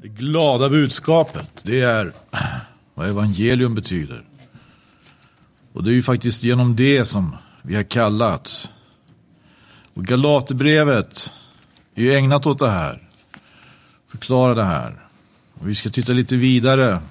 [0.00, 2.12] Det glada budskapet, det är
[2.94, 4.24] vad evangelium betyder.
[5.72, 8.70] Och det är ju faktiskt genom det som vi har kallats.
[9.94, 11.30] Och Galaterbrevet
[11.94, 13.08] är ju ägnat åt det här.
[14.08, 15.04] Förklara det här.
[15.54, 17.02] Och vi ska titta lite vidare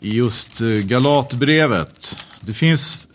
[0.00, 2.24] i just eh, Galaterbrevet.
[2.40, 3.06] Det finns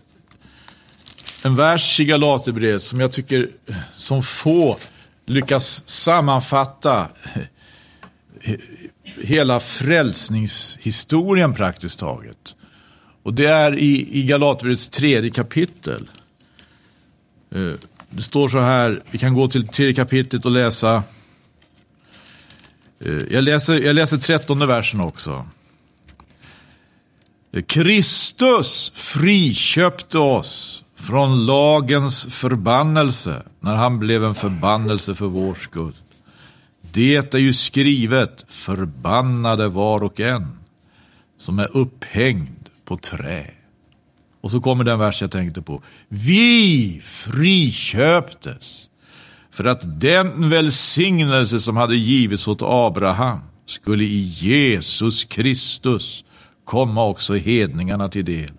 [1.44, 4.78] en vers i Galaterbrevet som jag tycker eh, som få
[5.26, 7.08] lyckas sammanfatta
[9.22, 12.56] hela frälsningshistorien praktiskt taget.
[13.24, 16.10] Och det är i, i Galaterbrevets tredje kapitel.
[17.52, 17.74] Eh,
[18.10, 21.04] det står så här, vi kan gå till tredje kapitlet och läsa.
[23.00, 25.48] Eh, jag läser, jag läser trettonde versen också.
[27.52, 35.94] Eh, Kristus friköpte oss från lagens förbannelse när han blev en förbannelse för vår skull.
[36.92, 40.48] Det är ju skrivet, förbannade var och en
[41.38, 43.52] som är upphängd på trä.
[44.42, 45.82] Och så kommer den vers jag tänkte på.
[46.08, 48.90] Vi friköptes
[49.52, 56.24] för att den välsignelse som hade givits åt Abraham skulle i Jesus Kristus
[56.66, 58.52] komma också hedningarna till del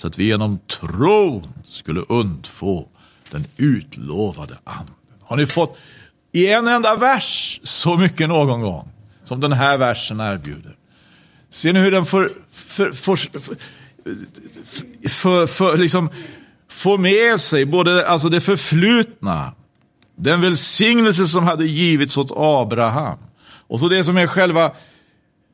[0.00, 2.88] så att vi genom tron skulle undfå
[3.30, 4.94] den utlovade anden.
[5.20, 5.78] Har ni fått
[6.32, 8.88] i en enda vers så mycket någon gång
[9.24, 10.76] som den här versen erbjuder?
[11.50, 13.56] Ser ni hur den får, för, för, för,
[15.08, 16.10] för, för liksom,
[16.68, 19.52] får med sig både alltså det förflutna,
[20.16, 23.18] den välsignelse som hade givits åt Abraham
[23.68, 24.72] och så det som är själva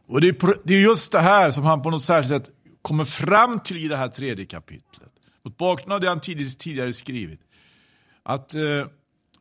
[0.08, 3.04] Och det är, det är just det här som han på något särskilt sätt kommer
[3.04, 5.12] fram till i det här tredje kapitlet.
[5.44, 7.42] Mot bakgrund av det han tidigare skrivit.
[8.24, 8.88] Att eh,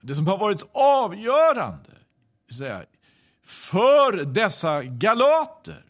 [0.00, 1.90] det som har varit avgörande
[2.52, 2.84] säga,
[3.46, 5.84] för dessa galater,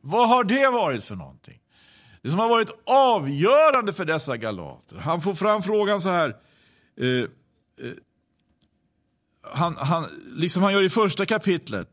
[0.00, 1.60] vad har det varit för någonting?
[2.22, 6.36] Det som har varit avgörande för dessa galater, han får fram frågan så här,
[7.00, 7.30] eh,
[7.80, 7.92] Eh,
[9.42, 11.88] han, han, liksom han gör i första kapitlet,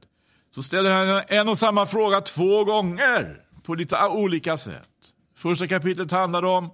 [0.56, 4.90] så ställer han en och samma fråga två gånger på lite olika sätt.
[5.36, 6.70] Första kapitlet handlar om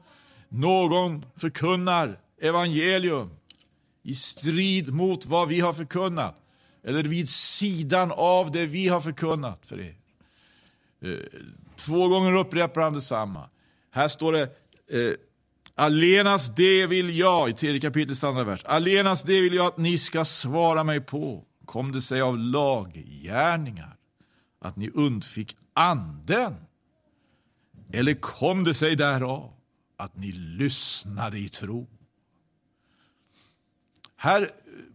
[0.49, 3.29] någon förkunnar evangelium
[4.03, 6.35] i strid mot vad vi har förkunnat.
[6.83, 9.95] Eller vid sidan av det vi har förkunnat för er.
[11.01, 11.19] Eh,
[11.75, 13.49] två gånger upprepar han detsamma.
[13.91, 15.13] Här står det eh,
[15.75, 19.97] Allenas det vill jag, i tredje kapitlets andra vers, allenas det vill jag att ni
[19.97, 21.45] ska svara mig på.
[21.71, 23.97] Kom det sig av laggärningar
[24.59, 26.55] att ni undfick anden?
[27.93, 29.53] Eller kom det sig därav
[29.97, 31.87] att ni lyssnade i tro?
[34.15, 34.49] Här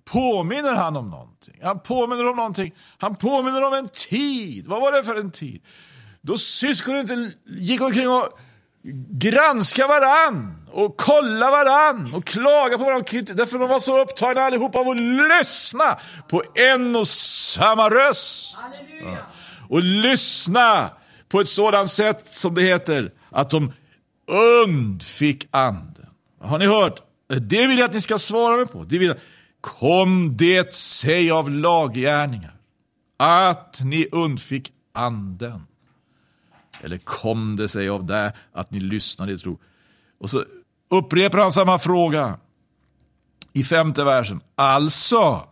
[0.04, 1.58] påminner han om någonting.
[1.62, 2.74] Han påminner om någonting.
[2.98, 4.66] Han påminner om en tid.
[4.66, 5.62] Vad var det för en tid?
[6.20, 8.38] Då syskonen inte gick omkring och
[9.10, 13.22] granska varann och kolla varann och klaga på varandra.
[13.34, 18.56] Därför de var så upptagna allihopa av att lyssna på en och samma röst.
[19.02, 19.16] Ja.
[19.68, 20.90] Och lyssna
[21.28, 23.72] på ett sådant sätt som det heter att de
[24.64, 26.06] undfick anden.
[26.40, 27.02] Har ni hört?
[27.28, 28.84] Det vill jag att ni ska svara mig på.
[28.84, 29.16] Det vill jag.
[29.60, 32.56] Kom det sig av laggärningar
[33.16, 35.66] att ni undfick anden?
[36.82, 39.58] Eller kom det sig av det att ni lyssnade i tro?
[40.18, 40.44] Och så
[40.90, 42.38] upprepar han samma fråga
[43.52, 44.40] i femte versen.
[44.54, 45.48] Alltså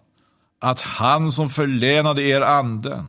[0.59, 3.07] att han som förlänade er anden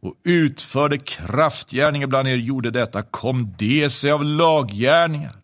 [0.00, 5.36] och utförde kraftgärningar bland er gjorde detta, kom det sig av laggärningar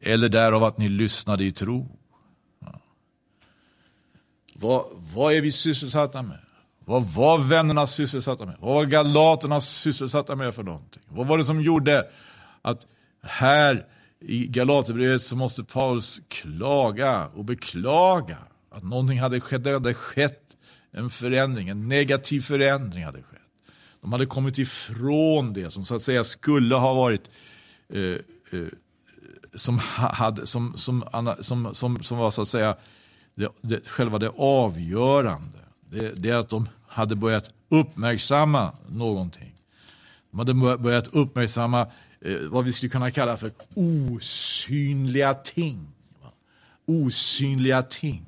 [0.00, 1.88] eller därav att ni lyssnade i tro?
[4.54, 4.84] vad,
[5.14, 6.43] vad är vi sysselsatta med?
[6.84, 8.56] Vad var vännerna sysselsatta med?
[8.60, 11.02] Vad var galaterna sysselsatta med för någonting?
[11.08, 12.06] Vad var det som gjorde
[12.62, 12.86] att
[13.22, 13.86] här
[14.20, 18.38] i Galaterbrevet så måste Paulus klaga och beklaga
[18.70, 19.64] att någonting hade skett.
[19.64, 20.56] Det hade skett
[20.92, 23.40] en förändring, en negativ förändring hade skett.
[24.00, 27.30] De hade kommit ifrån det som så att säga skulle ha varit
[27.88, 28.66] eh, eh,
[29.54, 31.04] som, hade, som, som,
[31.40, 32.76] som, som, som var så att säga
[33.34, 35.63] det, det, själva det avgörande.
[35.94, 39.54] Det, det är att de hade börjat uppmärksamma någonting.
[40.30, 41.80] De hade börjat uppmärksamma
[42.20, 45.88] eh, vad vi skulle kunna kalla för osynliga ting.
[46.86, 48.24] Osynliga ting.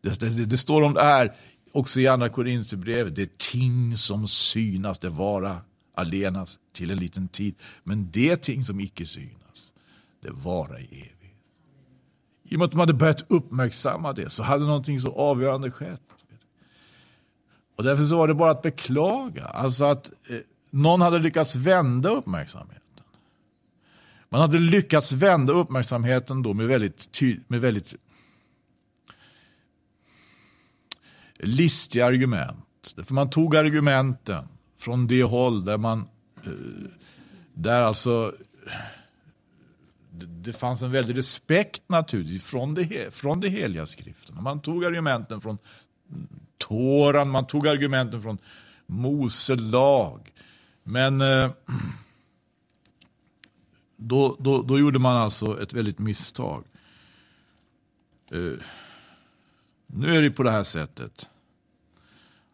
[0.00, 1.34] Det, det, det, står om det här
[1.72, 3.16] också i andra Korinthierbrevet.
[3.16, 5.60] Det är ting som synas, det vara
[5.94, 7.54] allenast till en liten tid.
[7.84, 9.72] Men det ting som icke synas,
[10.22, 11.12] det vara i evighet.
[12.44, 16.00] I och med att de hade börjat uppmärksamma det så hade någonting så avgörande skett.
[17.76, 19.44] Och därför så var det bara att beklaga.
[19.44, 20.36] Alltså att eh,
[20.70, 22.82] någon hade lyckats vända uppmärksamheten.
[24.28, 27.94] Man hade lyckats vända uppmärksamheten då med väldigt, med väldigt
[31.38, 32.94] listiga argument.
[33.02, 34.48] För man tog argumenten
[34.78, 36.08] från det håll där man
[36.44, 36.50] eh,
[37.54, 38.34] där alltså
[40.20, 44.42] det fanns en väldig respekt naturligtvis från det, från det heliga skriften.
[44.42, 45.58] Man tog argumenten från
[46.68, 48.38] Toran, man tog argumenten från
[48.86, 50.32] Mose lag.
[50.82, 51.50] Men eh,
[53.96, 56.64] då, då, då gjorde man alltså ett väldigt misstag.
[58.30, 58.52] Eh,
[59.86, 61.28] nu är det på det här sättet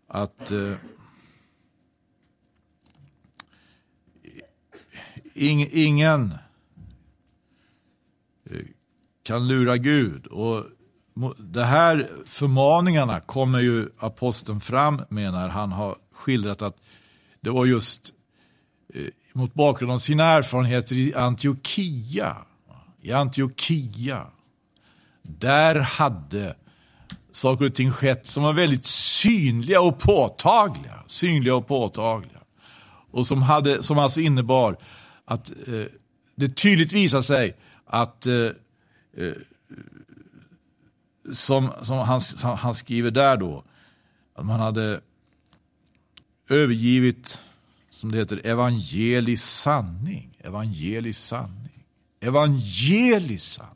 [0.06, 0.74] att eh,
[5.34, 6.34] ing, ingen
[8.44, 8.66] eh,
[9.22, 10.26] kan lura Gud.
[10.26, 10.64] Och
[11.38, 16.76] de här förmaningarna kommer ju aposteln fram med när han har skildrat att
[17.40, 18.14] det var just
[18.94, 22.36] eh, mot bakgrund av sina erfarenheter i Antiochia.
[23.02, 24.26] I Antiochia.
[25.22, 26.56] Där hade
[27.30, 31.02] saker och ting skett som var väldigt synliga och påtagliga.
[31.06, 32.40] Synliga och påtagliga.
[33.10, 34.76] Och som, hade, som alltså innebar
[35.24, 35.84] att eh,
[36.36, 37.56] det tydligt visade sig
[37.86, 39.32] att eh, eh
[41.32, 42.20] som, som han,
[42.56, 43.64] han, skriver där då,
[44.34, 45.00] att man hade
[46.48, 47.40] övergivit,
[47.90, 50.38] som det heter, evangelisk sanning.
[50.38, 51.84] Evangelisk sanning.
[52.20, 53.74] Evangelisk sanning.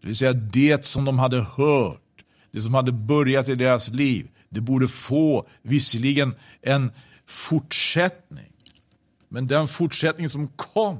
[0.00, 4.28] Det vill säga det som de hade hört, det som hade börjat i deras liv,
[4.48, 6.92] det borde få visserligen en
[7.26, 8.52] fortsättning.
[9.28, 10.98] Men den fortsättning som kom,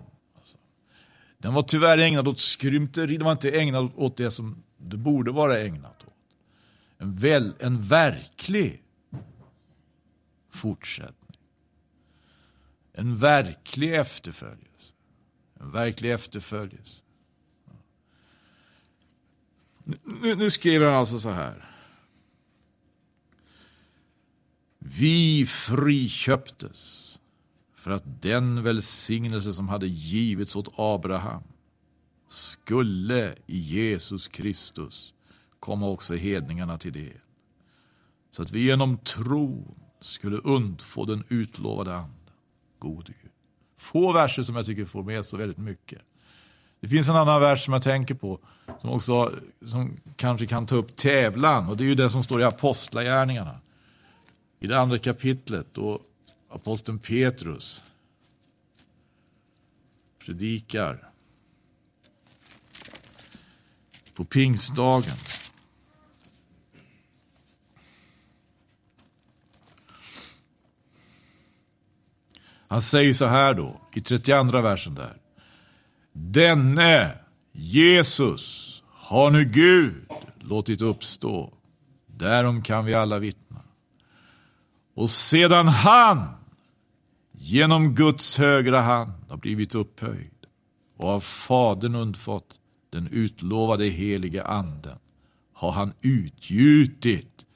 [1.40, 5.32] den var tyvärr ägnad åt skrymteri, den var inte ägnad åt det som det borde
[5.32, 6.14] vara ägnat åt.
[6.98, 8.82] En, väl, en verklig
[10.50, 11.38] fortsättning.
[12.92, 14.94] En verklig efterföljelse.
[15.60, 17.02] En verklig efterföljelse.
[20.22, 21.70] Nu, nu skriver han alltså så här.
[24.78, 27.09] Vi friköptes
[27.80, 31.42] för att den välsignelse som hade givits åt Abraham
[32.28, 35.14] skulle i Jesus Kristus
[35.60, 37.20] komma också hedningarna till del.
[38.30, 42.30] Så att vi genom tron skulle undfå den utlovade anden.
[42.78, 43.32] Gode Gud.
[43.76, 46.02] Få verser som jag tycker får med så väldigt mycket.
[46.80, 48.38] Det finns en annan vers som jag tänker på
[48.80, 49.32] som också
[49.66, 53.60] som kanske kan ta upp tävlan och det är ju det som står i Apostlagärningarna.
[54.58, 56.00] I det andra kapitlet och
[56.50, 57.82] aposteln Petrus
[60.18, 61.10] predikar
[64.14, 65.16] på pingstdagen.
[72.68, 75.16] Han säger så här då, i 32 versen där.
[76.12, 77.18] Denne
[77.52, 80.06] Jesus har nu Gud
[80.38, 81.52] låtit uppstå.
[82.06, 83.62] Därom kan vi alla vittna.
[84.94, 86.39] Och sedan han
[87.42, 90.46] genom Guds högra hand har blivit upphöjd
[90.96, 94.98] och av Fadern undfått den utlovade helige anden
[95.52, 97.46] har han utgjutit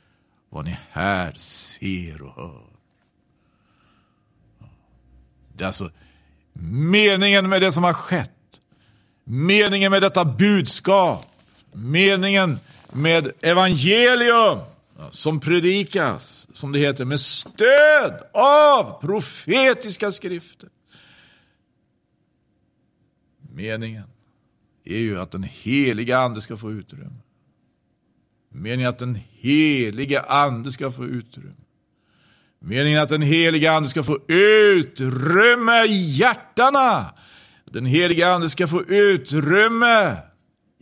[0.50, 2.66] vad ni här ser och hör.
[5.52, 5.90] Det är alltså
[6.70, 8.30] meningen med det som har skett.
[9.24, 11.26] Meningen med detta budskap,
[11.72, 12.58] meningen
[12.92, 14.58] med evangelium
[15.10, 20.68] som predikas, som det heter, med stöd av profetiska skrifter.
[23.52, 24.04] Meningen
[24.84, 27.20] är ju att den heliga ande ska få utrymme.
[28.48, 31.54] Meningen att den helige ande ska få utrymme.
[32.58, 37.14] Meningen att den helige ande ska få utrymme i hjärtana.
[37.64, 40.16] Den helige ande ska få utrymme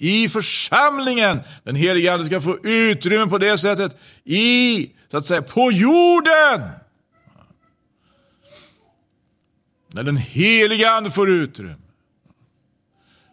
[0.02, 1.40] i församlingen.
[1.64, 6.68] Den helige ande ska få utrymme på det sättet i, så att säga, på jorden.
[9.88, 11.74] När den helige ande får utrymme.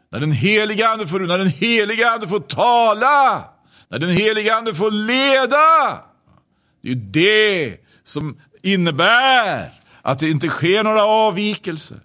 [0.09, 3.43] När den helige ande får, när den helige ande får tala.
[3.87, 5.99] När den helige ande får leda.
[6.81, 9.71] Det är ju det som innebär
[10.01, 11.99] att det inte sker några avvikelser.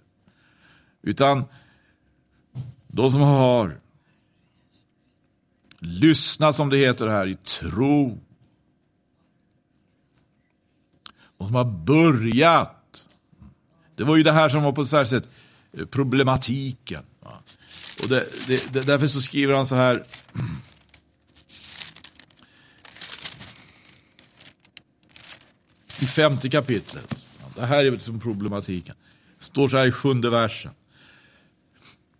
[1.02, 1.44] Utan
[2.88, 3.83] de som har
[5.86, 8.20] Lyssna som det heter här, i tro.
[11.38, 13.06] De som har börjat.
[13.96, 15.32] Det var ju det här som var på särskilt sätt
[15.72, 17.02] eh, problematiken.
[18.02, 20.04] Och det, det, därför så skriver han så här.
[26.00, 27.26] I femte kapitlet.
[27.54, 28.94] Det här är liksom problematiken.
[29.38, 30.72] Det står så här i sjunde versen.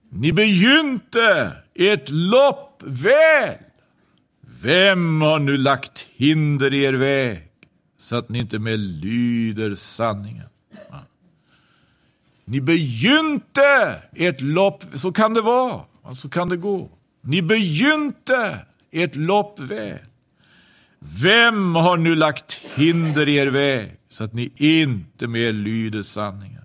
[0.09, 3.59] Ni begynte ert lopp väl.
[4.62, 7.49] Vem har nu lagt hinder i er väg
[7.97, 10.49] så att ni inte mer lyder sanningen?
[12.45, 16.90] Ni begynte ert lopp, så kan det vara, så kan det gå.
[17.21, 18.59] Ni begynte
[18.90, 19.99] ert lopp väl.
[20.99, 26.64] Vem har nu lagt hinder i er väg så att ni inte mer lyder sanningen?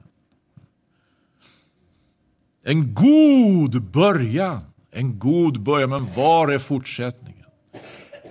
[2.64, 7.46] En god början, en god början, men var är fortsättningen?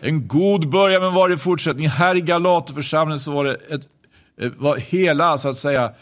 [0.01, 1.91] En god början, men var är fortsättningen?
[1.91, 3.89] Här i Galaterförsamlingen så var det ett,
[4.41, 5.93] eh, var hela, så att säga,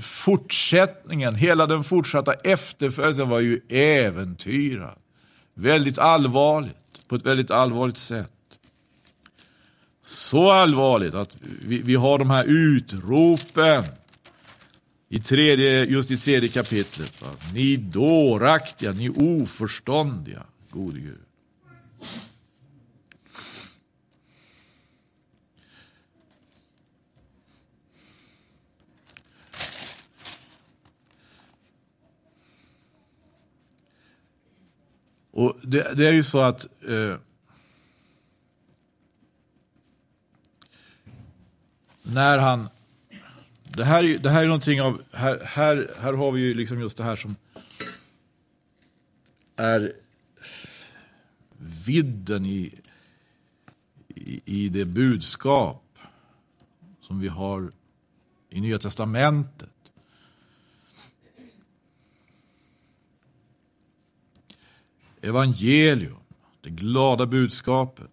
[0.00, 4.98] fortsättningen, hela den fortsatta efterföljelsen var ju äventyrad.
[5.54, 8.28] Väldigt allvarligt, på ett väldigt allvarligt sätt.
[10.04, 13.84] Så allvarligt att vi, vi har de här utropen
[15.12, 17.22] i tredje, just i tredje kapitlet.
[17.22, 17.28] Va?
[17.54, 21.18] Ni dåraktiga, ni oförståndiga, gode Gud.
[35.30, 37.16] Och det, det, är ju så att eh,
[42.02, 42.68] när han
[43.76, 46.96] det här, det här är någonting av, här, här, här har vi ju liksom just
[46.96, 47.36] det här som
[49.56, 49.92] är
[51.86, 52.74] vidden i,
[54.08, 55.98] i, i det budskap
[57.00, 57.70] som vi har
[58.50, 59.68] i Nya Testamentet.
[65.20, 66.20] Evangelium,
[66.60, 68.11] det glada budskapet.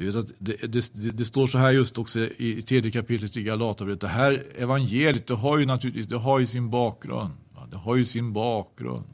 [0.00, 4.00] Det, det, det, står så här just också i tredje kapitlet i Galaterbrevet.
[4.00, 7.34] Det här evangeliet det har ju naturligtvis det har ju sin bakgrund.
[7.70, 9.04] Det har ju sin bakgrund.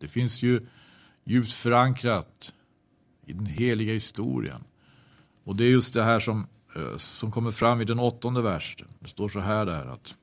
[0.00, 0.66] Det finns ju
[1.24, 2.52] djupt förankrat
[3.26, 4.64] i den heliga historien.
[5.44, 8.88] Och det är just det här som, eh, som kommer fram i den åttonde versen.
[9.00, 10.14] Det står så här där att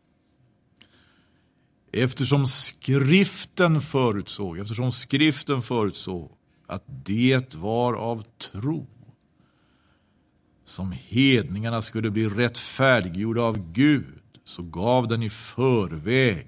[1.96, 6.32] Eftersom skriften förutsåg, eftersom skriften förutsåg
[6.68, 8.88] att det var av tro
[10.64, 16.48] som hedningarna skulle bli rättfärdiggjorda av Gud så gav den i förväg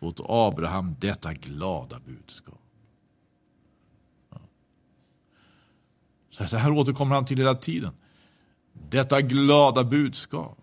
[0.00, 2.60] åt Abraham detta glada budskap.
[6.30, 7.92] Så det här återkommer han till hela tiden.
[8.72, 10.58] Detta glada budskap.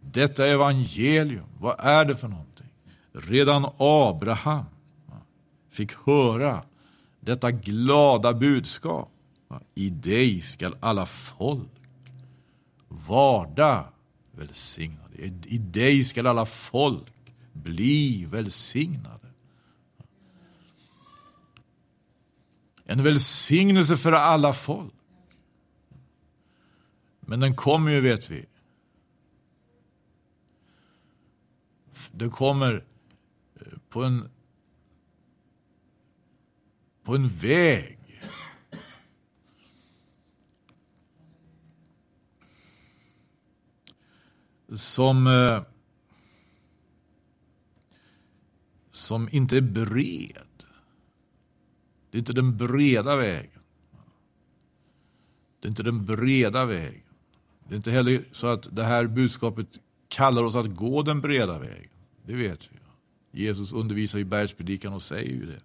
[0.00, 2.66] Detta evangelium, vad är det för någonting?
[3.12, 4.64] Redan Abraham
[5.70, 6.62] fick höra
[7.20, 9.10] detta glada budskap.
[9.74, 11.70] I dig skall alla folk
[12.88, 13.92] varda
[14.32, 15.16] välsignade.
[15.46, 17.12] I dig skall alla folk
[17.52, 19.28] bli välsignade.
[22.84, 24.94] En välsignelse för alla folk.
[27.20, 28.46] Men den kommer ju, vet vi.
[32.12, 32.84] Den kommer
[33.54, 34.30] eh, på en,
[37.02, 37.97] på en väg
[44.78, 45.62] som, eh,
[48.90, 50.64] som inte är bred.
[52.10, 53.60] Det är inte den breda vägen.
[55.60, 57.02] Det är inte den breda vägen.
[57.68, 61.58] Det är inte heller så att det här budskapet kallar oss att gå den breda
[61.58, 61.90] vägen.
[62.22, 62.78] Det vet vi.
[63.44, 65.60] Jesus undervisar i bergspredikan och säger ju det.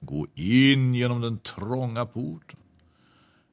[0.00, 2.60] Gå in genom den trånga porten.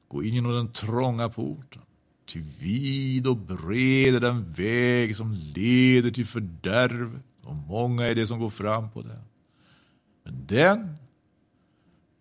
[0.08, 1.82] Gå in genom den trånga porten.
[2.26, 8.26] Ty vid och bred är den väg som leder till fördärvet och många är det
[8.26, 9.22] som går fram på den.
[10.24, 10.96] Men den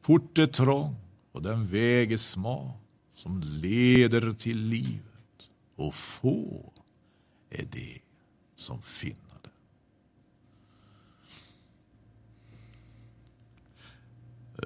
[0.01, 0.95] port är trång
[1.31, 2.71] och den väg är smal
[3.13, 6.73] som leder till livet och få
[7.49, 7.99] är det
[8.55, 9.49] som finner det.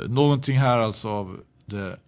[0.02, 2.00] Eh, någonting här alltså av det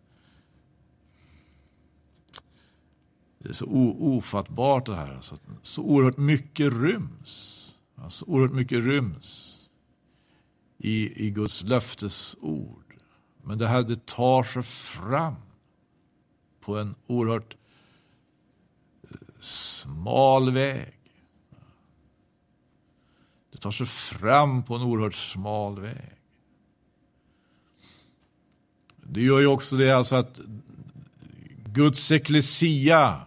[3.44, 3.66] Det är så
[4.00, 5.16] ofattbart det här.
[5.16, 7.68] Alltså, så oerhört mycket ryms.
[7.96, 9.58] Alltså, oerhört mycket ryms
[10.78, 12.96] i, i Guds löftesord.
[13.44, 15.36] Men det här det tar sig fram
[16.60, 17.56] på en oerhört
[19.04, 20.98] eh, smal väg.
[23.52, 26.12] Det tar sig fram på en oerhört smal väg.
[29.04, 30.40] Det gör ju också det alltså att
[31.66, 33.26] Guds eklesia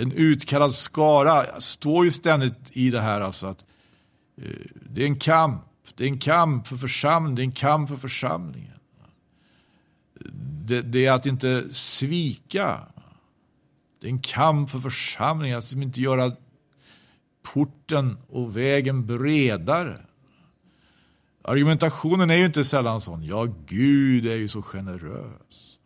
[0.00, 3.64] en utkallad skara står ju ständigt i det här alltså att
[4.42, 4.50] eh,
[4.90, 5.62] det är en kamp.
[5.94, 8.78] Det är en kamp för församlingen, det är en kamp för församlingen.
[10.66, 12.80] Det, det, är att inte svika.
[14.00, 16.32] Det är en kamp för församlingen, att liksom inte göra
[17.52, 20.00] porten och vägen bredare.
[21.42, 25.78] Argumentationen är ju inte sällan sån, ja Gud är ju så generös.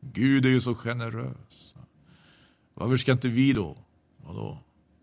[0.00, 1.47] Gud är ju så generös.
[2.78, 3.76] Varför ska inte vi då,
[4.26, 4.58] då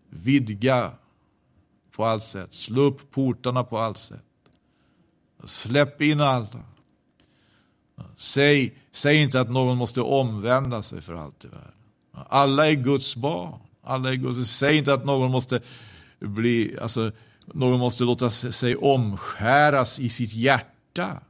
[0.08, 0.90] vidga
[1.92, 4.24] på allt sätt, slå upp portarna på allt sätt.
[5.44, 6.46] Släpp in alla.
[8.16, 11.72] Säg, säg inte att någon måste omvända sig för allt i världen.
[12.12, 13.60] Alla är Guds barn.
[13.82, 14.50] Alla är Guds.
[14.50, 15.60] Säg inte att någon måste
[16.18, 17.12] bli, alltså,
[17.46, 21.22] någon måste låta sig omskäras i sitt hjärta.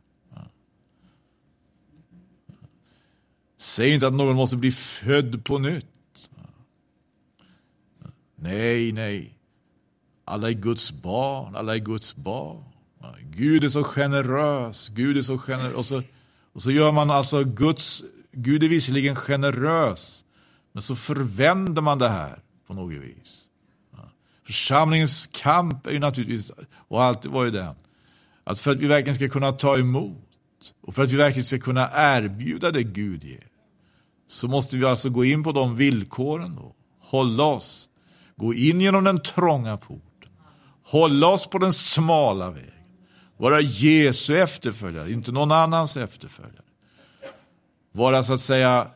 [3.57, 5.96] Säg inte att någon måste bli född på nytt.
[8.57, 9.39] Nej, nej.
[10.25, 12.65] Alla är Guds barn, alla är Guds barn.
[13.23, 15.75] Gud är så generös, Gud är så generös.
[15.75, 16.03] Och så,
[16.53, 20.25] och så gör man alltså Guds, Gud är visserligen generös,
[20.73, 23.43] men så förvänder man det här på något vis.
[24.47, 26.53] Församlingens kamp är ju naturligtvis,
[26.89, 27.75] och alltid var ju den,
[28.45, 31.59] att för att vi verkligen ska kunna ta emot och för att vi verkligen ska
[31.59, 33.49] kunna erbjuda det Gud ger,
[34.27, 37.89] så måste vi alltså gå in på de villkoren då, hålla oss
[38.37, 40.31] Gå in genom den trånga porten.
[40.83, 42.73] Hålla oss på den smala vägen.
[43.37, 46.65] Vara Jesu efterföljare, inte någon annans efterföljare.
[47.93, 48.91] Vara så att säga,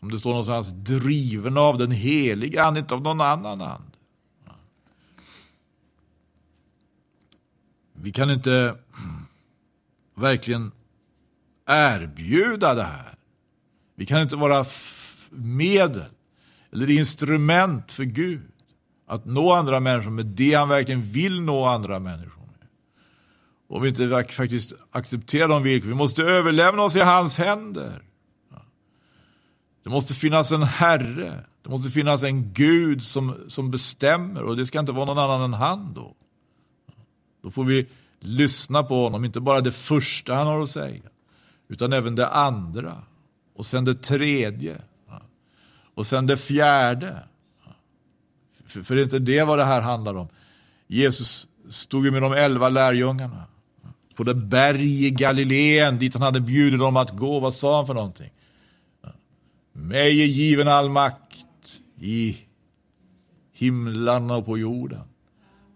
[0.00, 3.98] om det står någonstans, driven av den heliga ande, inte av någon annan ande.
[7.92, 8.76] Vi kan inte
[10.14, 10.72] verkligen
[11.66, 13.14] erbjuda det här.
[13.94, 14.64] Vi kan inte vara
[15.30, 16.10] medel
[16.72, 18.42] eller instrument för Gud
[19.06, 22.68] att nå andra människor med det han verkligen vill nå andra människor med.
[23.68, 28.02] Om vi inte faktiskt accepterar de villkor, vi måste överlämna oss i hans händer.
[29.88, 34.42] Det måste finnas en herre, det måste finnas en Gud som, som bestämmer.
[34.42, 36.14] Och det ska inte vara någon annan än han då.
[37.42, 37.88] Då får vi
[38.20, 41.02] lyssna på honom, inte bara det första han har att säga,
[41.68, 43.02] utan även det andra.
[43.54, 44.82] Och sen det tredje
[45.98, 47.16] och sen det fjärde.
[48.66, 50.28] För, för det är inte det vad det här handlar om.
[50.86, 53.44] Jesus stod ju med de elva lärjungarna
[54.16, 57.40] på det berg i Galileen dit han hade bjudit dem att gå.
[57.40, 58.30] Vad sa han för någonting?
[59.72, 62.38] Mig är given all makt i
[63.52, 65.02] himlarna och på jorden.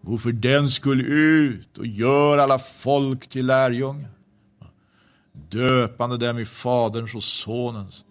[0.02, 4.10] Gå för den skull ut och gör alla folk till lärjungar.
[5.32, 8.04] Döpande dem i Faderns och Sonens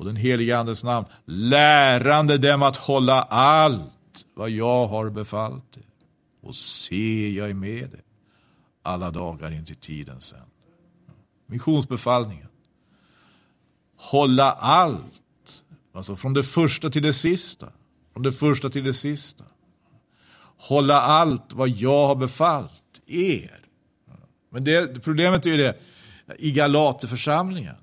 [0.00, 5.84] och den helige Andes namn, lärande dem att hålla allt vad jag har befallt er.
[6.40, 8.02] Och se, jag är med er
[8.82, 10.46] alla dagar in till tidens ände.
[11.46, 12.48] Missionsbefallningen.
[13.96, 15.62] Hålla allt,
[15.94, 17.72] alltså från det första till det sista.
[18.12, 19.44] Från det första till det sista.
[20.56, 23.60] Hålla allt vad jag har befallt er.
[24.50, 25.78] Men det, problemet är ju det,
[26.38, 27.76] i Galaterförsamlingen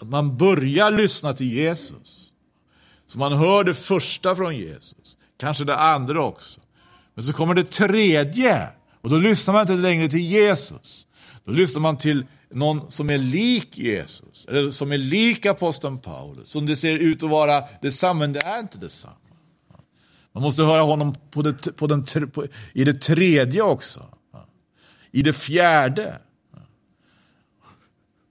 [0.00, 2.32] att man börjar lyssna till Jesus.
[3.06, 6.60] Så man hör det första från Jesus, kanske det andra också.
[7.14, 8.68] Men så kommer det tredje
[9.00, 11.06] och då lyssnar man inte längre till Jesus.
[11.44, 16.48] Då lyssnar man till någon som är lik Jesus, eller som är lik aposteln Paulus,
[16.48, 19.14] som det ser ut att vara detsamma, men det är inte detsamma.
[20.32, 24.06] Man måste höra honom på det, på den, på, i det tredje också.
[25.10, 26.18] I det fjärde.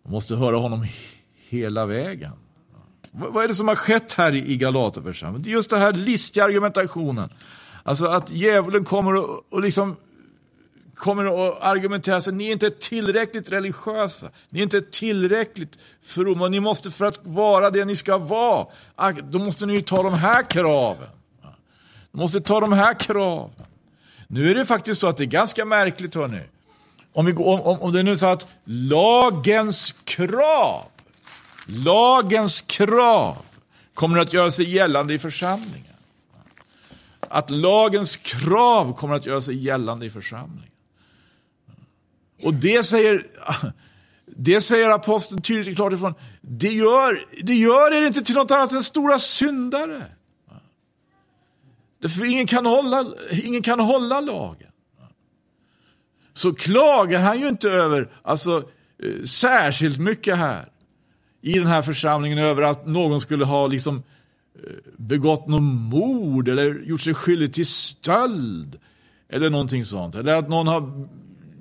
[0.04, 0.88] Man måste höra honom
[1.50, 2.32] hela vägen.
[3.12, 5.44] Vad är det som har skett här i Galaterförsamlingen?
[5.44, 7.30] Det är just den här listiga argumentationen.
[7.84, 9.96] Alltså att djävulen kommer och, och liksom
[10.96, 16.60] kommer att argumentera så ni är inte tillräckligt religiösa, ni är inte tillräckligt fromma, ni
[16.60, 18.68] måste för att vara det ni ska vara,
[19.24, 21.10] då måste ni ta de här kraven.
[22.12, 23.66] Ni måste ta de här kraven.
[24.28, 26.42] Nu är det faktiskt så att det är ganska märkligt hörni.
[27.14, 30.86] Om, vi, om, om det är nu så att lagens krav,
[31.68, 33.38] lagens krav
[33.94, 35.84] kommer att göra sig gällande i församlingen.
[37.20, 40.72] Att lagens krav kommer att göra sig gällande i församlingen.
[42.44, 43.26] Och det säger,
[44.26, 46.14] det säger aposteln tydligt och klart ifrån.
[46.42, 50.06] Det gör, det gör er inte till något annat än stora syndare.
[52.02, 53.06] Därför ingen kan hålla,
[53.44, 54.72] ingen kan hålla lagen.
[56.34, 58.70] Så klagar han ju inte över, alltså
[59.04, 60.70] eh, särskilt mycket här
[61.48, 64.04] i den här församlingen över att någon skulle ha liksom
[64.56, 68.80] eh, begått någon mord eller gjort sig skyldig till stöld
[69.30, 70.16] eller någonting sånt.
[70.16, 71.08] Eller att någon har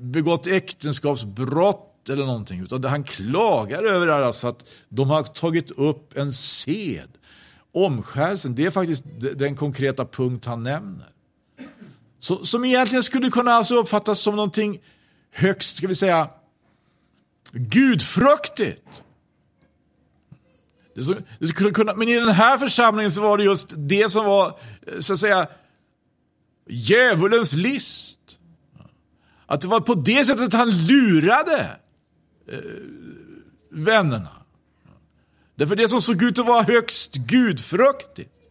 [0.00, 2.60] begått äktenskapsbrott eller någonting.
[2.60, 7.08] Utan han klagar över alltså att de har tagit upp en sed.
[7.72, 11.08] Omskärelsen, det är faktiskt den konkreta punkt han nämner.
[12.20, 14.80] Så, som egentligen skulle kunna alltså uppfattas som någonting
[15.30, 16.30] högst, ska vi säga,
[17.52, 19.02] gudfruktigt.
[20.96, 24.24] Det det skulle kunna, men i den här församlingen så var det just det som
[24.24, 25.48] var, eh, så att säga,
[26.66, 28.38] djävulens list.
[29.46, 31.76] Att det var på det sättet han lurade
[32.48, 32.58] eh,
[33.70, 34.30] vännerna.
[35.54, 38.50] Därför det som såg ut att vara högst gudfruktigt.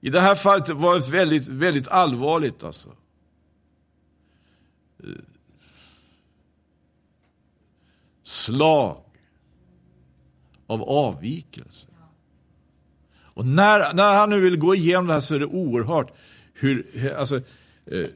[0.00, 2.88] I det här fallet var det väldigt, väldigt allvarligt alltså.
[5.04, 5.10] Eh,
[8.22, 9.05] slag
[10.66, 11.88] av avvikelse.
[13.36, 16.12] Och när, när han nu vill gå igenom det här så är det oerhört
[16.54, 17.36] hur, alltså,
[17.86, 18.06] eh,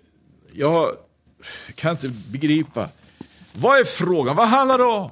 [0.52, 0.96] jag
[1.74, 2.88] kan inte begripa.
[3.52, 4.36] Vad är frågan?
[4.36, 5.10] Vad handlar det om?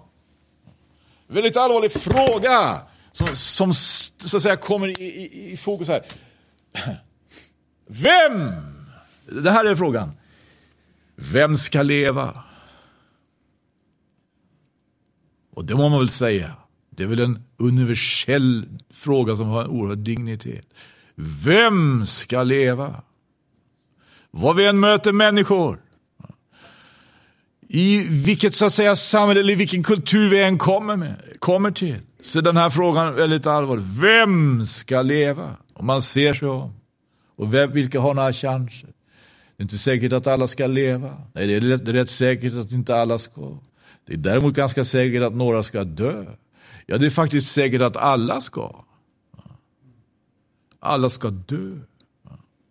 [1.26, 6.06] Väldigt allvarlig fråga som, som så att säga kommer i, i, i fokus här.
[7.86, 8.52] Vem?
[9.26, 10.12] Det här är frågan.
[11.16, 12.44] Vem ska leva?
[15.54, 16.56] Och det må man väl säga.
[16.98, 20.66] Det är väl en universell fråga som har en oerhörd dignitet.
[21.44, 23.02] Vem ska leva?
[24.30, 25.80] Vad vi än möter människor
[27.68, 31.98] i vilket så att säga samhälle eller vilken kultur vi än kommer, med, kommer till.
[32.20, 33.84] Så den här frågan är väldigt allvarlig.
[34.00, 35.56] Vem ska leva?
[35.74, 36.72] Om man ser sig om.
[37.36, 38.88] Och vem, vilka har några chanser?
[39.56, 41.18] Det är inte säkert att alla ska leva.
[41.32, 43.58] Nej, det är rätt, det är rätt säkert att inte alla ska.
[44.06, 46.24] Det är däremot ganska säkert att några ska dö.
[46.90, 48.84] Ja, det är faktiskt säkert att alla ska.
[50.80, 51.78] Alla ska dö.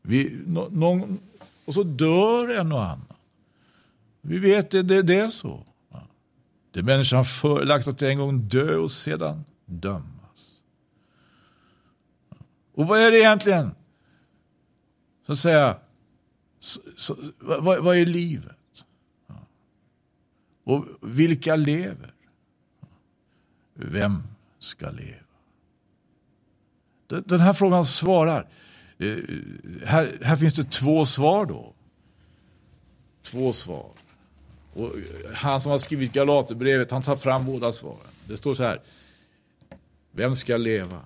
[0.01, 1.19] Vi, no, någon,
[1.65, 3.05] och så dör en och annan.
[4.21, 5.63] Vi vet det, det, det är så.
[6.71, 10.61] Det är människan förelagt att en gång dö och sedan dömas.
[12.73, 13.71] Och vad är det egentligen?
[15.25, 15.77] Så att säga,
[16.59, 18.83] så, så, vad, vad, är livet?
[20.63, 22.13] Och vilka lever?
[23.77, 24.23] Vem
[24.59, 25.23] ska leva?
[27.07, 28.49] Den här frågan svarar.
[28.97, 29.17] Eh,
[29.85, 31.73] här, här finns det två svar då.
[33.21, 33.91] Två svar.
[34.73, 34.91] Och
[35.33, 38.11] han som har skrivit Galaterbrevet, han tar fram båda svaren.
[38.27, 38.81] Det står så här.
[40.11, 41.05] Vem ska leva?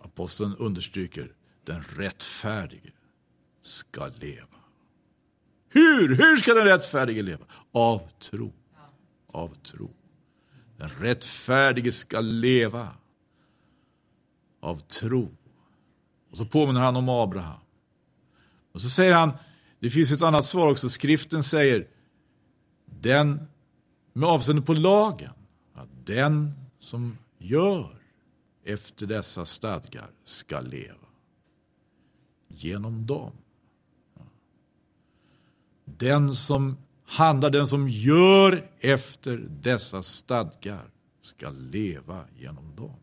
[0.00, 1.32] Aposteln understryker,
[1.64, 2.90] den rättfärdige
[3.62, 4.59] ska leva.
[5.72, 6.16] Hur?
[6.16, 7.44] Hur ska den rättfärdige leva?
[7.72, 8.52] Av tro.
[9.26, 9.90] Av tro.
[10.76, 12.94] Den rättfärdige ska leva
[14.60, 15.28] av tro.
[16.30, 17.60] Och så påminner han om Abraham.
[18.72, 19.32] Och så säger han,
[19.78, 21.88] det finns ett annat svar också, skriften säger,
[22.84, 23.48] den
[24.12, 25.32] med avseende på lagen,
[25.74, 28.00] att den som gör
[28.64, 31.06] efter dessa stadgar ska leva.
[32.48, 33.32] Genom dem.
[35.96, 40.90] Den som handlar, den som gör efter dessa stadgar
[41.22, 42.96] ska leva genom dem.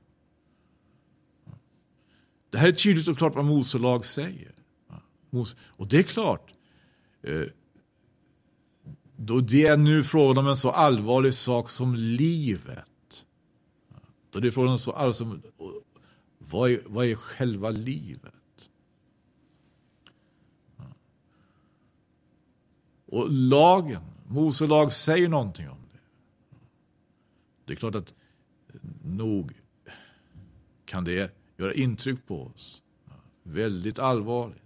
[2.49, 4.51] Det här är tydligt och klart vad Mose lag säger.
[5.65, 6.51] Och det är klart,
[7.21, 7.43] eh,
[9.15, 13.25] då det är nu frågan om en så allvarlig sak som livet.
[14.31, 15.41] Då det är frågan om så allvarlig som,
[16.37, 18.33] vad är, vad är själva livet?
[23.07, 25.99] Och lagen, Mose lag säger någonting om det.
[27.65, 28.13] Det är klart att
[29.03, 29.51] nog
[30.85, 32.81] kan det göra intryck på oss.
[33.43, 34.61] Väldigt allvarligt.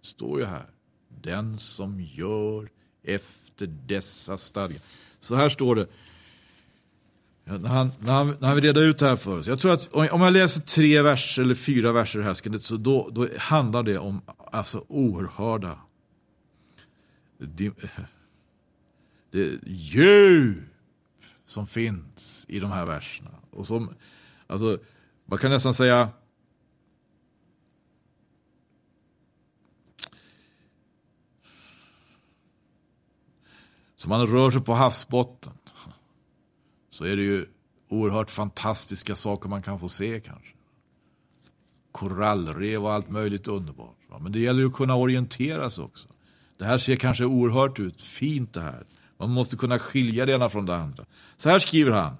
[0.00, 0.66] Det står ju här.
[1.08, 2.68] Den som gör
[3.02, 4.80] efter dessa stadgar.
[5.20, 5.86] Så här står det.
[7.44, 9.46] När han, när, han, när han vill reda ut det här för oss.
[9.46, 13.28] Jag tror att om jag läser tre verser eller fyra verser här, så då, då
[13.38, 14.20] handlar det om
[14.52, 15.78] alltså, oerhörda
[17.46, 17.72] det,
[19.30, 20.64] det djup
[21.44, 23.30] som finns i de här verserna.
[23.50, 23.94] Och som,
[24.46, 24.78] alltså,
[25.26, 26.12] man kan nästan säga
[33.98, 35.52] Så man rör sig på havsbotten
[36.90, 37.46] så är det ju
[37.88, 40.54] oerhört fantastiska saker man kan få se kanske.
[41.92, 43.96] Korallrev och allt möjligt underbart.
[44.20, 46.08] Men det gäller ju att kunna orientera sig också.
[46.58, 48.84] Det här ser kanske oerhört ut, fint det här.
[49.18, 51.04] Man måste kunna skilja det ena från det andra.
[51.36, 52.16] Så här skriver han.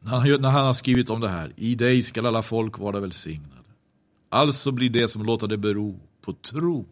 [0.00, 1.52] När han, har skrivit om det här.
[1.56, 3.54] I dig skall alla folk vara välsignade.
[4.28, 6.86] Alltså blir det som låter det bero på tro.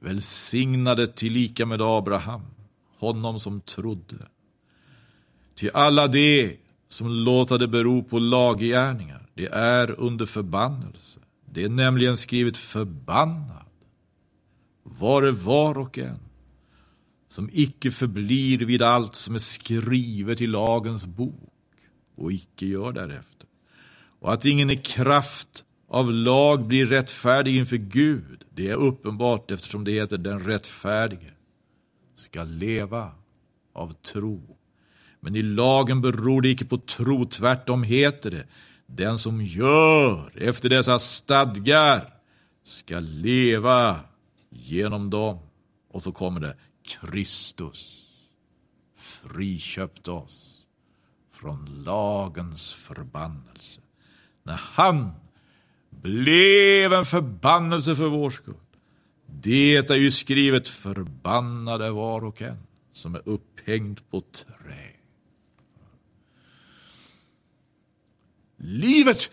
[0.00, 2.42] Välsignade tillika med Abraham,
[2.98, 4.28] honom som trodde.
[5.54, 6.56] Till alla de
[6.88, 11.20] som låter det bero på laggärningar, det är under förbannelse.
[11.50, 13.64] Det är nämligen skrivet förbannad,
[14.82, 16.18] vare var och en,
[17.28, 21.52] som icke förblir vid allt som är skrivet i lagens bok
[22.16, 23.46] och icke gör därefter.
[24.20, 29.84] Och att ingen i kraft av lag blir rättfärdig inför Gud, det är uppenbart eftersom
[29.84, 31.30] det heter den rättfärdige
[32.14, 33.10] ska leva
[33.72, 34.56] av tro.
[35.20, 38.46] Men i lagen beror det icke på tro, tvärtom heter det
[38.96, 42.14] den som gör efter dessa stadgar
[42.64, 44.00] ska leva
[44.50, 45.38] genom dem.
[45.90, 48.04] Och så kommer det Kristus
[48.96, 50.66] friköpte oss
[51.32, 53.80] från lagens förbannelse.
[54.42, 55.10] När han
[55.90, 58.54] blev en förbannelse för vår skull.
[59.26, 62.58] Det är ju skrivet förbannade var och en
[62.92, 64.93] som är upphängd på trä.
[68.66, 69.30] Livet,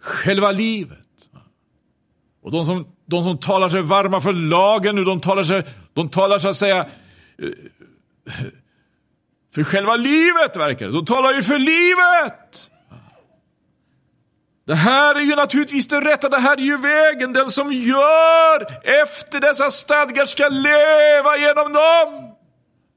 [0.00, 0.98] själva livet.
[2.42, 6.08] Och de som, de som talar sig varma för lagen nu, de talar sig, de
[6.08, 6.78] talar så att säga
[7.38, 7.48] eh,
[9.54, 10.92] för själva livet verkar det.
[10.92, 12.70] De talar ju för livet.
[14.66, 17.32] Det här är ju naturligtvis det rätta, det här är ju vägen.
[17.32, 18.66] Den som gör
[19.02, 22.31] efter dessa stadgar ska leva genom dem.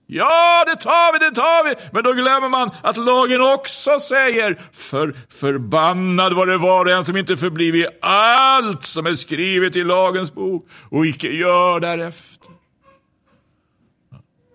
[0.07, 1.75] Ja, det tar vi, det tar vi!
[1.91, 7.05] Men då glömmer man att lagen också säger för förbannad var det var och en
[7.05, 12.51] som inte förblivit allt som är skrivet i lagens bok och icke gör därefter.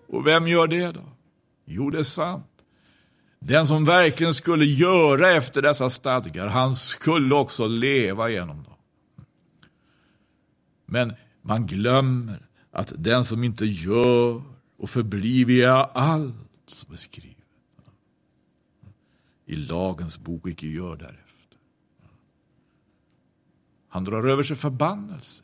[0.07, 1.03] Och vem gör det då?
[1.65, 2.45] Jo, det är sant.
[3.39, 8.73] Den som verkligen skulle göra efter dessa stadgar, han skulle också leva genom dem.
[10.85, 14.41] Men man glömmer att den som inte gör
[14.81, 17.37] och förbliver jag allt som är skrivet
[19.45, 21.57] i lagens bok och icke gör därefter.
[23.87, 25.43] Han drar över sig förbannelse.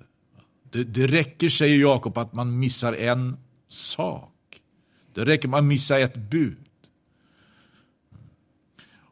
[0.71, 4.61] Det, det räcker, säger Jakob, att man missar en sak.
[5.13, 6.57] Det räcker att man missar ett bud.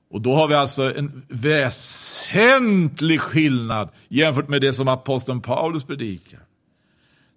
[0.09, 6.45] Och då har vi alltså en väsentlig skillnad jämfört med det som aposteln Paulus predikar.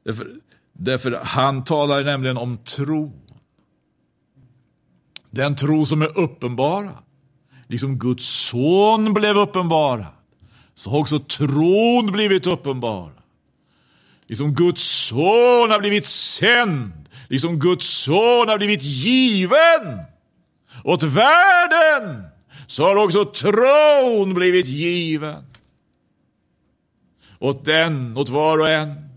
[0.02, 0.40] Därför,
[0.78, 3.12] därför han talar nämligen om tro.
[5.30, 6.96] Den tro som är uppenbarad.
[7.66, 10.06] Liksom Guds son blev uppenbarad,
[10.74, 13.12] så har också tron blivit uppenbarad.
[14.26, 20.04] Liksom Guds son har blivit sänd, liksom Guds son har blivit given
[20.84, 22.22] åt världen
[22.66, 25.44] så har också tron blivit given.
[27.38, 29.07] Åt den, åt var och en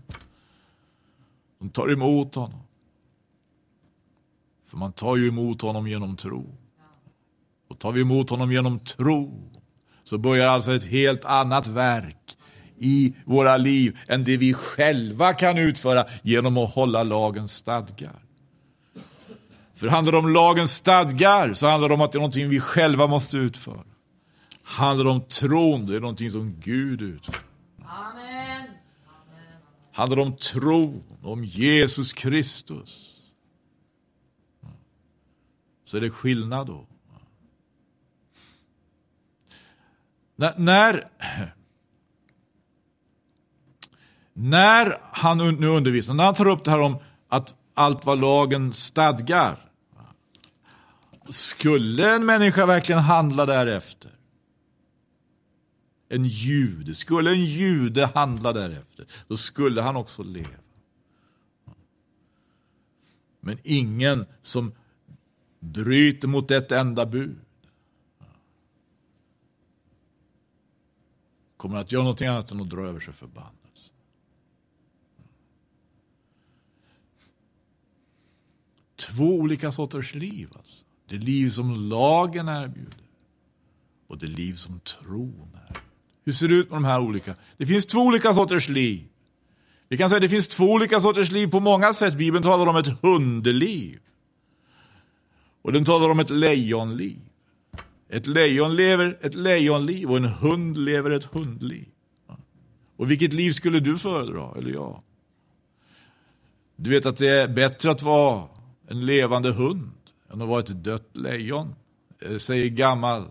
[1.62, 2.60] de tar emot honom.
[4.70, 6.54] För man tar ju emot honom genom tro.
[7.68, 9.50] Och tar vi emot honom genom tro
[10.04, 12.36] så börjar alltså ett helt annat verk
[12.76, 18.24] i våra liv än det vi själva kan utföra genom att hålla lagens stadgar.
[19.74, 22.60] För handlar det om lagens stadgar så handlar det om att det är någonting vi
[22.60, 23.84] själva måste utföra.
[24.62, 27.36] Handlar det om tron, det är någonting som Gud utför.
[27.84, 28.41] Amen.
[29.92, 33.20] Handlar det om tron, om Jesus Kristus.
[35.84, 36.86] Så är det skillnad då.
[40.36, 41.08] När, när,
[44.32, 46.96] när han nu undervisar, när han tar upp det här om
[47.28, 49.58] att allt vad lagen stadgar.
[51.28, 54.11] Skulle en människa verkligen handla därefter?
[56.12, 60.48] En jude, skulle en jude handla därefter, då skulle han också leva.
[63.40, 64.72] Men ingen som
[65.60, 67.40] bryter mot ett enda bud
[71.56, 73.92] kommer att göra någonting annat än att dra över sig förbannelse.
[78.96, 80.48] Två olika sorters liv.
[80.56, 80.84] Alltså.
[81.06, 83.04] Det liv som lagen erbjuder
[84.06, 85.91] och det liv som tron erbjuder.
[86.24, 87.34] Hur ser det ut med de här olika?
[87.56, 89.04] Det finns två olika sorters liv.
[89.88, 92.14] Vi kan säga att det finns två olika sorters liv på många sätt.
[92.14, 93.98] Bibeln talar om ett hundliv.
[95.62, 97.18] Och den talar om ett lejonliv.
[98.08, 101.88] Ett lejon lever ett lejonliv och en hund lever ett hundliv.
[102.96, 105.02] Och vilket liv skulle du föredra, eller jag?
[106.76, 108.48] Du vet att det är bättre att vara
[108.88, 109.90] en levande hund
[110.32, 111.74] än att vara ett dött lejon.
[112.20, 113.24] Eh, säger gammal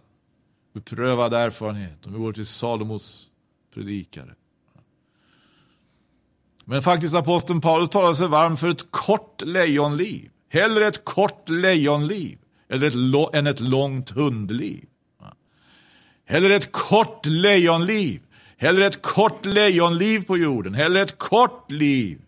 [0.73, 3.29] beprövad erfarenhet om vi går till Salomos
[3.73, 4.35] predikare.
[6.65, 10.29] Men faktiskt aposteln Paulus talar sig varm för ett kort lejonliv.
[10.49, 12.37] Hellre ett kort lejonliv
[12.69, 14.85] eller ett, än ett långt hundliv.
[16.25, 18.21] Hellre ett kort lejonliv.
[18.57, 20.73] Hellre ett kort lejonliv på jorden.
[20.73, 22.21] Hellre ett kort liv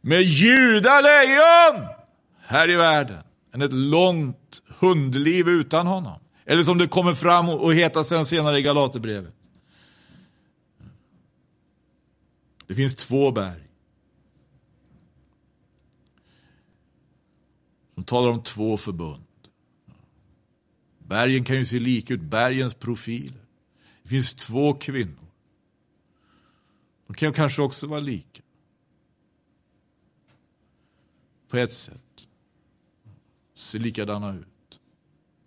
[0.00, 1.86] med judalejon
[2.46, 3.22] här i världen
[3.54, 6.20] än ett långt hundliv utan honom.
[6.44, 9.34] Eller som det kommer fram och heter sen senare i Galaterbrevet.
[12.66, 13.68] Det finns två berg.
[17.94, 19.24] De talar om två förbund.
[20.98, 23.44] Bergen kan ju se lika ut, bergens profiler.
[24.02, 25.26] Det finns två kvinnor.
[27.06, 28.42] De kan kanske också vara lika.
[31.48, 32.26] På ett sätt.
[33.54, 34.51] Ser likadana ut.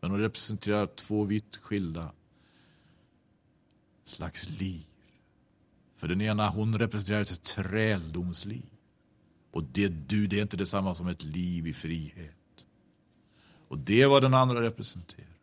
[0.05, 2.11] Men de representerar två vitt skilda
[4.03, 4.85] slags liv.
[5.95, 8.65] För den ena, hon representerar ett träldomsliv.
[9.51, 12.65] Och det du, det är inte detsamma som ett liv i frihet.
[13.67, 15.37] Och det var den andra representerar.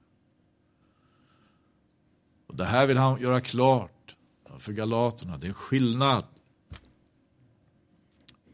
[2.46, 4.16] Och det här vill han göra klart
[4.58, 5.38] för galaterna.
[5.38, 6.24] Det är skillnad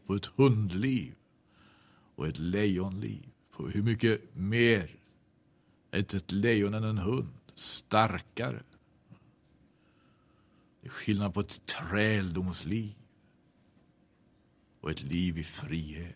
[0.07, 1.15] på ett hundliv
[2.15, 3.29] och ett lejonliv.
[3.51, 4.98] På hur mycket mer
[5.91, 7.33] är ett lejon än en hund?
[7.55, 8.63] Starkare.
[10.81, 12.95] Det är skillnad på ett träldomsliv
[14.81, 16.15] och ett liv i frihet.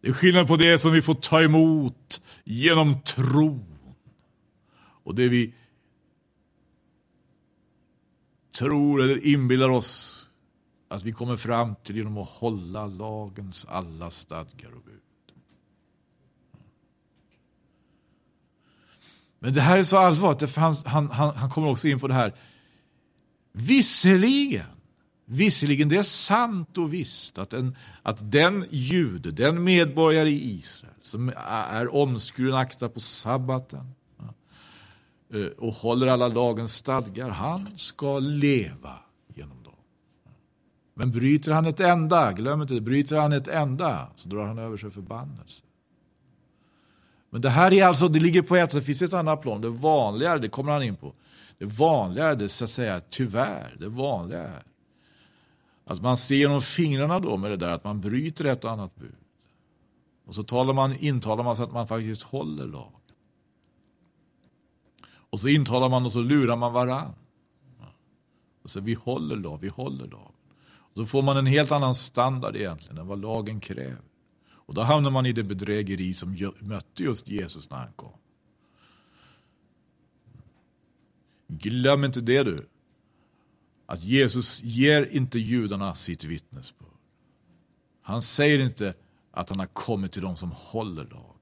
[0.00, 3.94] Det är skillnad på det som vi får ta emot genom tron
[5.04, 5.54] och det vi
[8.52, 10.28] tror eller inbillar oss
[10.88, 15.01] att vi kommer fram till genom att hålla lagens alla stadgar och bud.
[19.42, 22.14] Men det här är så allvarligt, han, han, han, han kommer också in på det
[22.14, 22.34] här.
[23.52, 24.66] Visserligen,
[25.24, 30.94] visserligen det är sant och visst att, en, att den jude, den medborgare i Israel
[31.02, 31.32] som
[31.70, 33.94] är omskuren akta på sabbaten,
[35.34, 38.98] eh, och håller alla lagens stadgar, han ska leva
[39.34, 39.74] genom dem.
[40.94, 44.58] Men bryter han ett enda, glöm inte det, bryter han ett enda så drar han
[44.58, 45.64] över sig förbannelse.
[47.32, 49.68] Men det här är alltså, det ligger på ett, det finns ett annat plan, det
[49.68, 51.12] vanligare, det kommer han in på.
[51.58, 54.62] Det vanligare, det så att säga, tyvärr, det vanliga är
[55.84, 58.96] att man ser genom fingrarna då med det där, att man bryter ett och annat
[58.96, 59.14] bud.
[60.26, 62.92] Och så talar man, intalar man sig att man faktiskt håller lag.
[65.14, 67.14] Och så intalar man och så lurar man varann.
[68.62, 70.32] Och så vi håller lag, vi håller lag.
[70.68, 74.11] Och så får man en helt annan standard egentligen än vad lagen kräver.
[74.66, 78.18] Och då hamnar man i det bedrägeri som mötte just Jesus när han kom.
[81.48, 82.68] Glöm inte det du.
[83.86, 86.88] Att Jesus ger inte judarna sitt vittnesbörd.
[88.02, 88.94] Han säger inte
[89.30, 91.38] att han har kommit till de som håller lagen.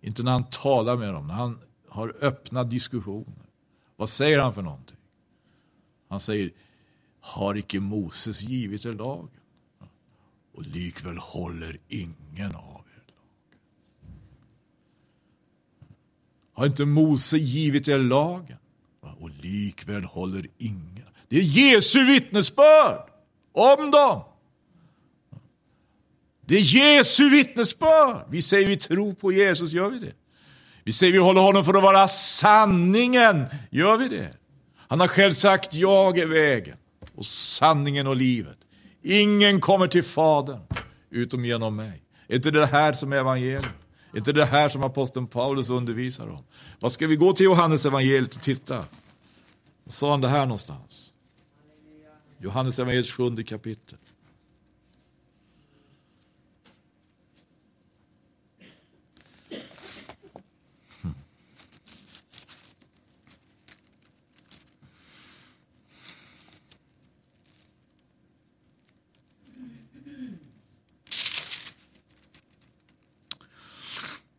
[0.00, 3.50] Inte när han talar med dem, när han har öppna diskussioner.
[3.96, 4.98] Vad säger han för någonting?
[6.08, 6.52] Han säger,
[7.20, 9.28] har icke Moses givit er lag?
[10.56, 13.24] Och likväl håller ingen av er lagen.
[16.52, 18.56] Har inte Mose givit er lagen?
[19.00, 21.04] Och likväl håller ingen.
[21.28, 23.10] Det är Jesu vittnesbörd
[23.52, 24.22] om dem.
[26.46, 28.26] Det är Jesu vittnesbörd.
[28.30, 30.12] Vi säger vi tror på Jesus, gör vi det?
[30.84, 33.46] Vi säger vi håller honom för att vara sanningen.
[33.70, 34.34] Gör vi det?
[34.76, 36.76] Han har själv sagt jag är vägen
[37.14, 38.58] och sanningen och livet.
[39.08, 40.60] Ingen kommer till Fadern
[41.10, 42.02] utom genom mig.
[42.28, 43.64] Är inte det här som är evangeliet?
[44.12, 46.44] Är inte det här som aposteln Paulus undervisar om?
[46.80, 48.84] Vad ska vi gå till Johannes evangeliet och titta?
[49.84, 51.12] Vad sa han det här någonstans?
[52.38, 53.98] Johannes evangeliets sjunde kapitel.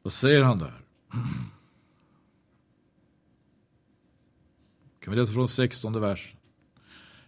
[0.07, 0.73] Vad säger han där?
[5.03, 6.33] Kan vi läsa från 16 vers.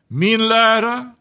[0.07, 1.13] Min lära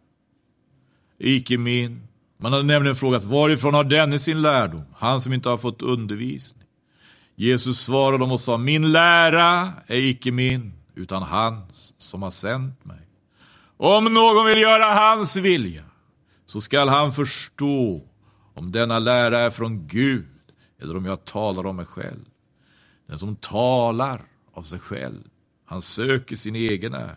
[1.18, 2.08] är icke min.
[2.36, 4.84] Man hade nämligen frågat varifrån har denne sin lärdom?
[4.96, 6.66] Han som inte har fått undervisning.
[7.34, 12.84] Jesus svarade dem och sa min lära är icke min utan hans som har sänt
[12.84, 13.08] mig.
[13.76, 15.84] Om någon vill göra hans vilja
[16.46, 18.02] så skall han förstå
[18.54, 20.37] om denna lära är från Gud
[20.82, 22.24] eller om jag talar om mig själv.
[23.06, 24.22] Den som talar
[24.52, 25.22] av sig själv,
[25.64, 27.16] han söker sin egen ära.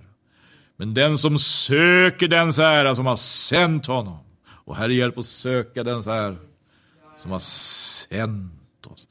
[0.75, 5.83] Men den som söker dens ära som har sänt honom, och Herre hjälp oss söka
[5.83, 6.35] dens ära
[7.17, 9.07] som har sänt oss.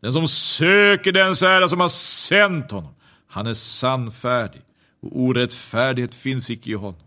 [0.00, 2.94] Den som söker dens ära som har sänt honom,
[3.26, 4.62] han är sannfärdig
[5.00, 7.00] och orättfärdighet finns icke i honom.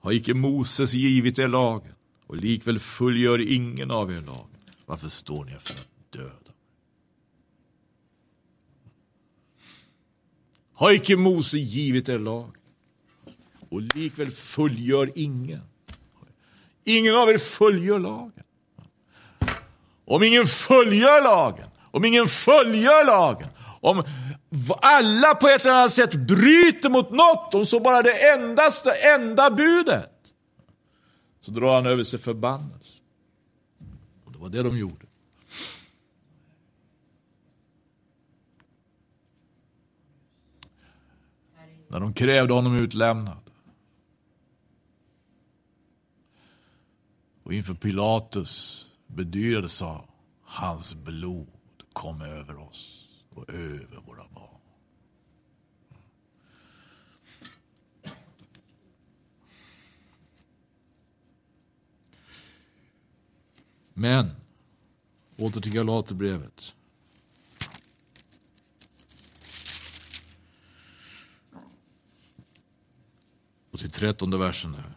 [0.00, 1.92] Har icke Moses givit er lagen
[2.26, 4.46] och likväl fullgör ingen av er lagen.
[4.86, 5.76] Varför står ni för
[6.10, 6.52] döda?
[10.74, 12.56] Har icke Mose givit er lag?
[13.68, 15.62] Och likväl fullgör ingen.
[16.84, 18.44] Ingen av er fullgör lagen.
[20.04, 23.48] Om ingen fullgör lagen, om ingen fullgör lagen,
[23.80, 24.04] om
[24.80, 29.50] alla på ett eller annat sätt bryter mot något, om så bara det endaste, enda
[29.50, 30.32] budet,
[31.40, 32.92] så drar han över sig förbannelse.
[34.24, 35.07] Och det var det de gjorde.
[41.88, 43.50] När de krävde honom utlämnad.
[47.42, 50.04] Och inför Pilatus bedyrade sa
[50.42, 51.48] hans blod
[51.92, 54.60] kom över oss och över våra barn.
[63.94, 64.30] Men,
[65.36, 66.74] åter till Galaterbrevet.
[73.78, 74.92] Och till trettonde versen där.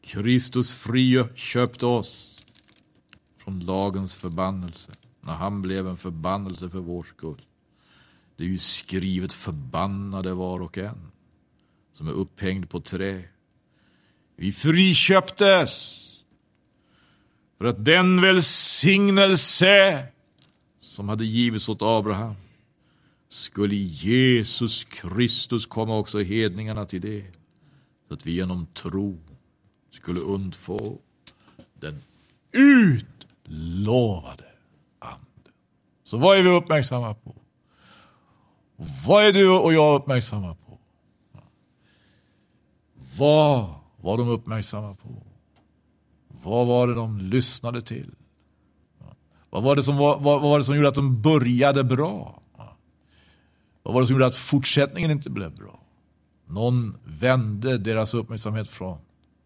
[0.00, 2.36] Kristus friköpte oss
[3.38, 7.42] från lagens förbannelse när han blev en förbannelse för vår skull.
[8.36, 11.10] Det är ju skrivet förbannade var och en
[11.92, 13.24] som är upphängd på trä.
[14.36, 16.00] Vi friköptes
[17.58, 20.06] för att den välsignelse
[20.80, 22.34] som hade givits åt Abraham
[23.34, 27.24] skulle Jesus Kristus komma också hedningarna till det.
[28.08, 29.18] Så att vi genom tro
[29.90, 30.98] skulle undfå
[31.74, 32.02] den
[32.52, 34.44] utlovade
[34.98, 35.52] anden.
[36.04, 37.34] Så vad är vi uppmärksamma på?
[39.06, 40.78] Vad är du och jag uppmärksamma på?
[43.18, 45.22] Vad var de uppmärksamma på?
[46.42, 48.14] Vad var det de lyssnade till?
[49.50, 52.40] Vad var det som, var, vad var det som gjorde att de började bra?
[53.84, 55.80] Vad var det som gjorde att fortsättningen inte blev bra?
[56.46, 58.98] Någon vände deras uppmärksamhet från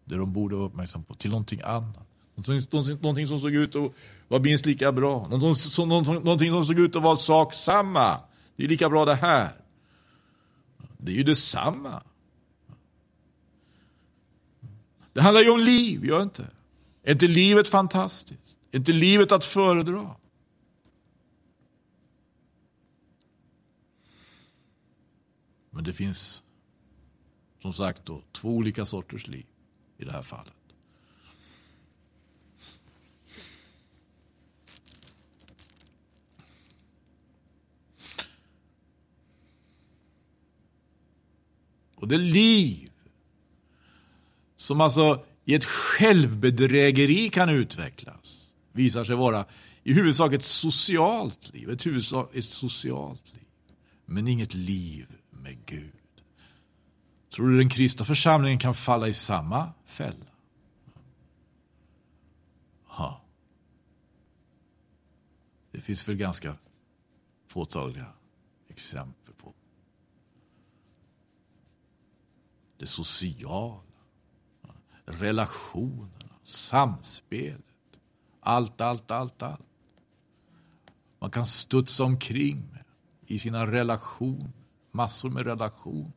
[0.05, 2.07] det de borde vara uppmärksamma på till någonting annat.
[2.35, 3.91] Någonting, någonting som såg ut att
[4.27, 5.27] vara minst lika bra.
[5.27, 8.21] Någonting, som, någonting som såg ut att vara sak samma.
[8.55, 9.49] Det är lika bra det här.
[10.97, 12.03] Det är ju detsamma.
[15.13, 16.47] Det handlar ju om liv, gör inte?
[17.03, 18.57] Är inte livet fantastiskt?
[18.71, 20.15] Är inte livet att föredra?
[25.79, 26.43] Men det finns
[27.61, 29.45] som sagt då två olika sorters liv
[29.97, 30.53] i det här fallet.
[41.95, 42.91] Och det liv
[44.55, 49.45] som alltså i ett självbedrägeri kan utvecklas visar sig vara
[49.83, 53.47] i huvudsak ett socialt liv, ett, huvudsak, ett socialt liv.
[54.05, 55.18] Men inget liv
[55.49, 55.91] med Gud.
[57.29, 60.25] Tror du den kristna församlingen kan falla i samma fälla?
[62.83, 63.21] Ha.
[65.71, 66.57] Det finns väl ganska
[67.47, 68.13] påtagliga
[68.67, 69.53] exempel på.
[72.79, 73.81] det sociala,
[75.05, 77.65] relationerna, samspelet.
[78.39, 79.65] Allt, allt, allt, allt.
[81.19, 82.83] Man kan studsa omkring med
[83.27, 84.51] i sina relationer,
[84.91, 86.11] massor med relation.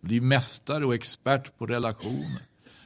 [0.00, 2.42] Bli mästare och expert på relationer.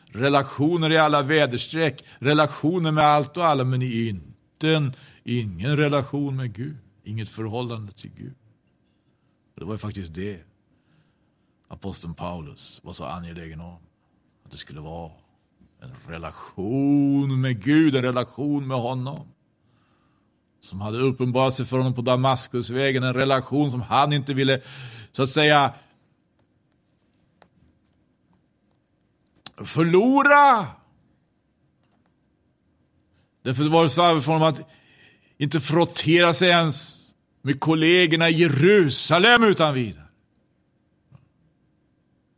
[0.07, 4.93] Relationer i alla väderstreck, relationer med allt och alla, men inte en,
[5.25, 8.35] ingen relation med Gud, inget förhållande till Gud.
[9.55, 10.43] Det var ju faktiskt det
[11.69, 13.79] aposteln Paulus var så angelägen om.
[14.45, 15.13] Att det skulle vara
[15.81, 19.29] en relation med Gud, en relation med honom.
[20.61, 24.61] Som hade uppenbarat sig för honom på Damaskusvägen, en relation som han inte ville,
[25.13, 25.75] så att säga,
[29.57, 30.67] förlora.
[33.43, 34.61] Därför var det så för honom att
[35.37, 37.07] inte frottera sig ens
[37.43, 40.07] med kollegorna i Jerusalem utan vidare.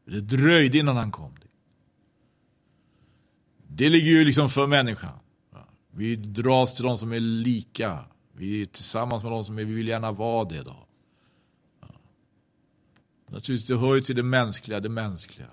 [0.04, 1.50] Det dröjde innan han kom dit.
[3.68, 5.17] Det ligger ju liksom för människan.
[5.98, 8.04] Vi dras till de som är lika.
[8.32, 10.86] Vi är tillsammans med de som är, vi vill gärna vara det då.
[13.26, 15.50] Naturligtvis, det hör ju till det mänskliga, det mänskliga.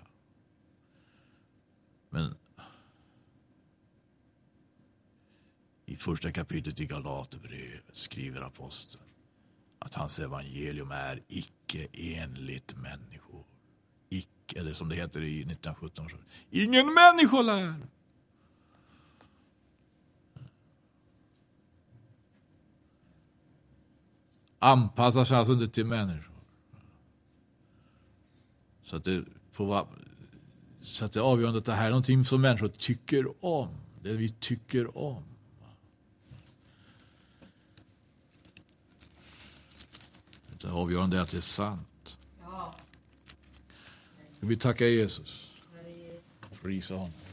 [2.09, 2.35] Men
[5.85, 9.03] i första kapitlet i Galaterbrevet skriver aposteln
[9.79, 13.45] att hans evangelium är icke enligt människor.
[14.09, 16.15] Icke, eller som det heter i 1917 års
[16.49, 17.87] Ingen människolär.
[24.65, 26.31] Anpassar sig alltså inte till människor.
[28.83, 29.25] Så att det
[29.57, 29.87] vara
[30.81, 33.69] så att det är avgörande att det här är någonting som människor tycker om.
[34.03, 35.23] Det vi tycker om.
[40.61, 42.17] Det avgörande är att det är sant.
[42.41, 42.75] Ja.
[44.39, 45.53] Vi tackar Jesus.
[46.61, 47.24] Prisa honom.